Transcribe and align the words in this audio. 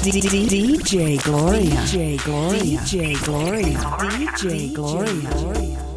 DJ 0.00 1.18
Gloria. 1.24 1.82
DJ 1.82 2.16
Gloria. 2.22 2.80
DJ 2.80 3.14
Gloria. 3.24 3.78
DJ 3.98 4.72
Gloria. 4.72 5.87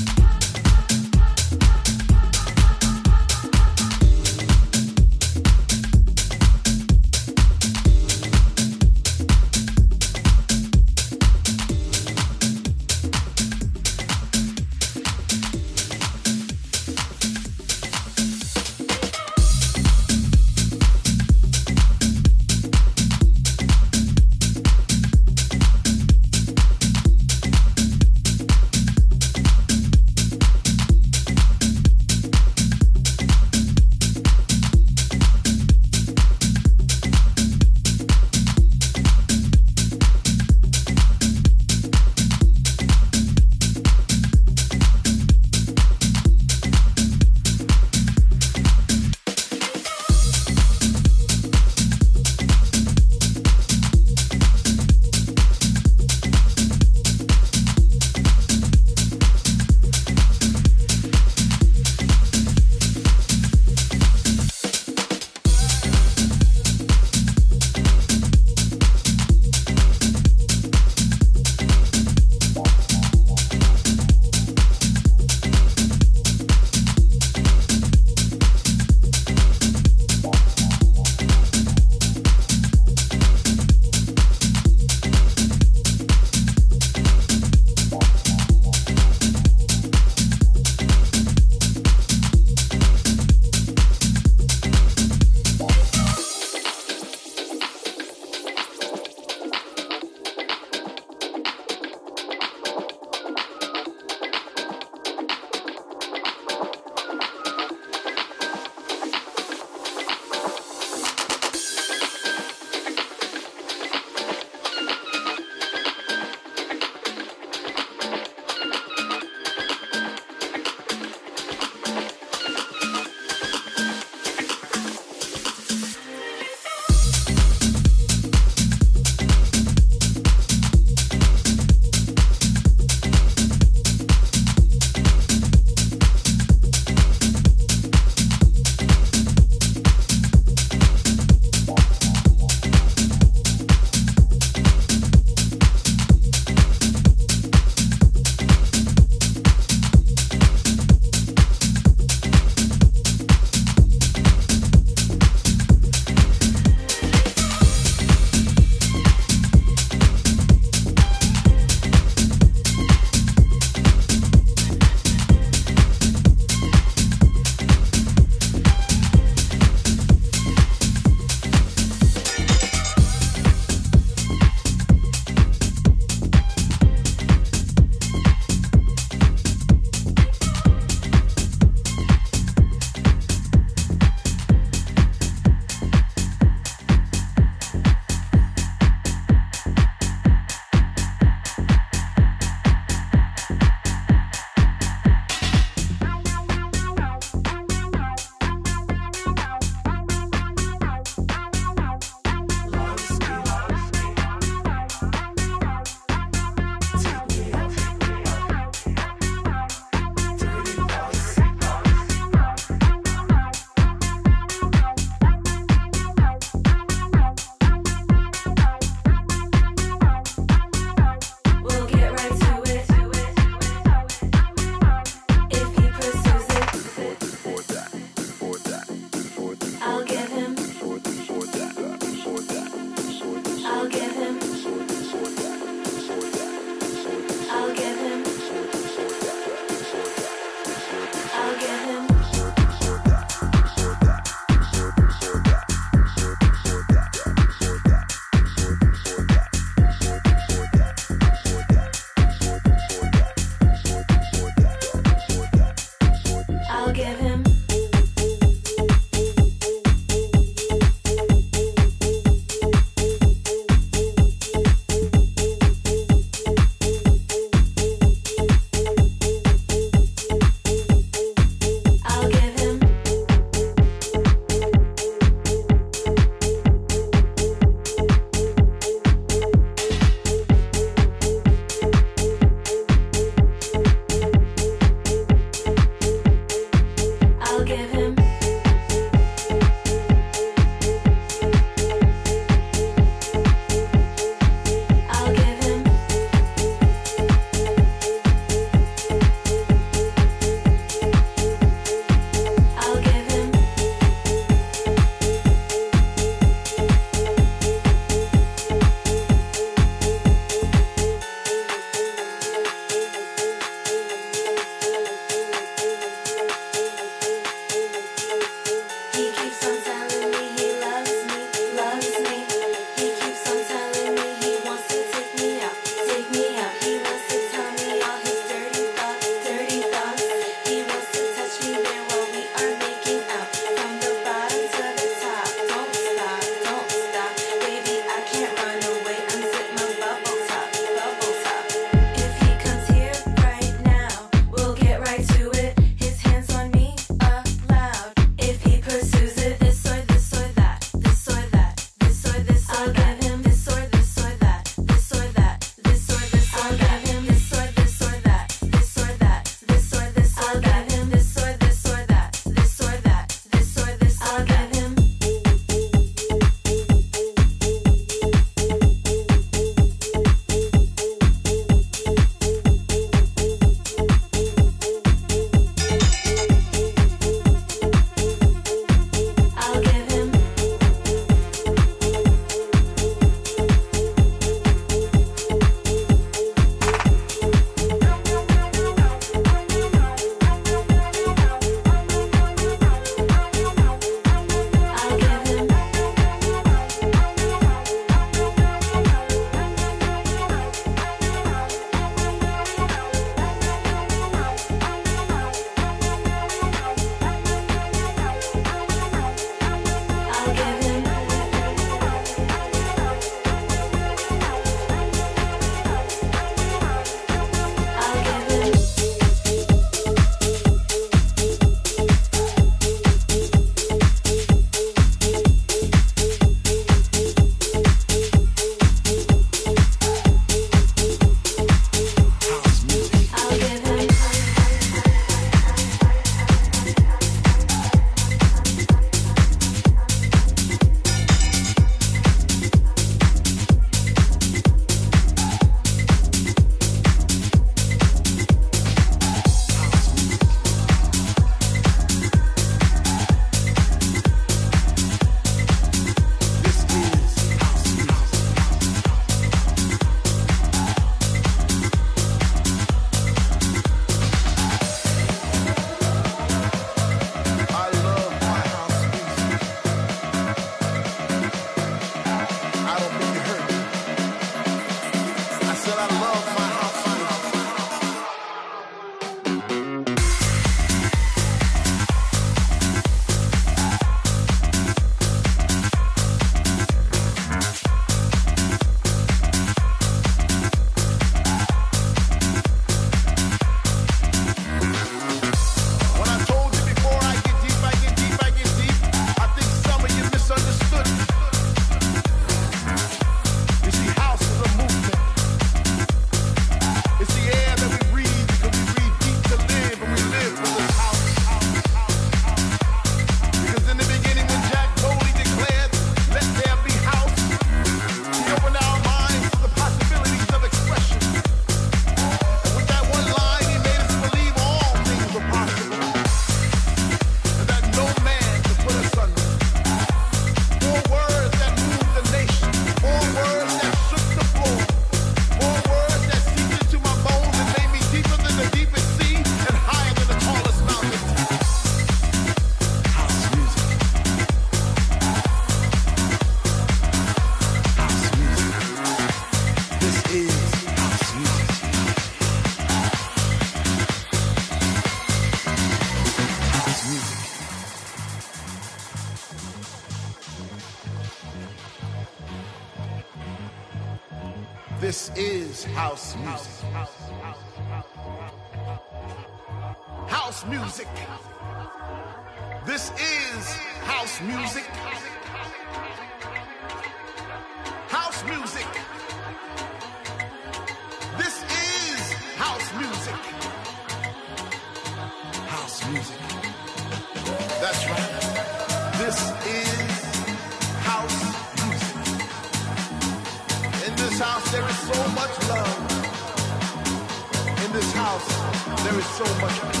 So 599.31 599.45
much 599.61 600.00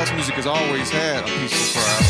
House 0.00 0.12
music 0.14 0.34
has 0.36 0.46
always 0.46 0.88
had 0.88 1.24
a 1.24 1.26
peaceful 1.26 1.82
crowd. 1.82 2.04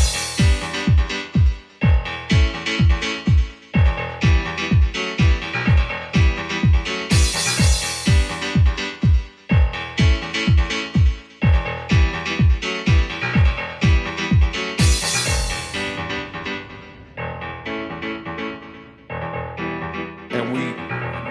And 20.31 20.53
we 20.53 20.71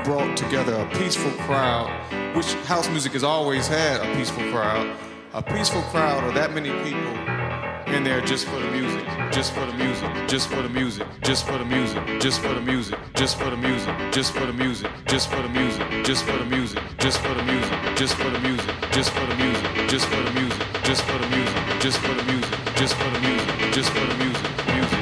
brought 0.04 0.36
together 0.36 0.74
a 0.74 0.86
peaceful 0.98 1.30
crowd, 1.46 1.88
which 2.36 2.52
house 2.66 2.90
music 2.90 3.12
has 3.12 3.24
always 3.24 3.66
had 3.66 4.02
a 4.02 4.14
peaceful 4.14 4.42
crowd, 4.50 4.94
a 5.32 5.42
peaceful 5.42 5.82
crowd 5.82 6.24
of 6.24 6.34
that 6.34 6.52
many 6.52 6.70
people 6.82 7.94
in 7.94 8.02
there 8.02 8.20
just 8.20 8.46
for 8.46 8.58
the 8.58 8.70
music, 8.70 9.04
just 9.30 9.52
for 9.52 9.64
the 9.64 9.74
music, 9.74 10.10
just 10.26 10.48
for 10.48 10.60
the 10.62 10.68
music, 10.68 11.06
just 11.22 11.46
for 11.46 11.58
the 11.58 11.64
music, 11.64 12.02
just 12.20 12.40
for 12.40 12.52
the 12.54 12.60
music, 12.60 12.98
just 13.14 13.38
for 13.38 13.50
the 13.50 13.56
music, 13.56 13.94
just 14.10 14.32
for 14.32 14.46
the 14.46 14.52
music, 14.52 14.90
just 15.06 15.28
for 15.28 15.42
the 15.42 15.48
music, 15.48 15.92
just 16.02 16.24
for 16.24 16.36
the 16.36 16.44
music, 16.44 16.82
just 16.98 17.20
for 17.20 17.34
the 17.34 17.44
music, 17.44 17.78
just 17.96 18.16
for 18.16 18.30
the 18.30 18.40
music, 18.40 18.74
just 18.90 19.10
for 19.12 19.26
the 19.26 19.38
music, 19.38 19.70
just 19.88 20.08
for 20.08 20.18
the 20.18 20.32
music, 20.34 20.66
just 20.82 21.02
for 21.06 21.18
the 21.18 21.28
music, 21.30 21.80
just 21.80 21.98
for 22.00 22.14
the 22.14 22.24
music, 22.24 22.54
just 22.74 22.94
for 22.96 23.10
the 23.10 23.20
music, 23.20 23.72
just 23.72 23.90
for 23.92 24.06
the 24.06 24.16
music, 24.18 24.66
music, 24.74 24.99